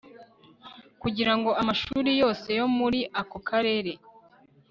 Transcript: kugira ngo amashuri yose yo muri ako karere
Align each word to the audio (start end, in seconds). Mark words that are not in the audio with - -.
kugira 1.01 1.33
ngo 1.37 1.49
amashuri 1.61 2.11
yose 2.21 2.49
yo 2.59 2.65
muri 2.77 2.99
ako 3.21 3.37
karere 3.49 3.91